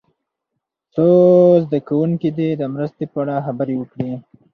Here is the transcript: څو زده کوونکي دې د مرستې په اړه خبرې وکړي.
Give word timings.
څو 0.93 1.05
زده 1.65 1.79
کوونکي 1.87 2.29
دې 2.37 2.49
د 2.57 2.63
مرستې 2.73 3.05
په 3.11 3.17
اړه 3.23 3.35
خبرې 3.45 3.75
وکړي. 3.77 4.11